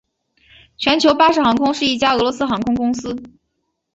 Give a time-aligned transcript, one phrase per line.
[0.77, 3.21] 全球巴士航空是一家俄罗斯航空公司。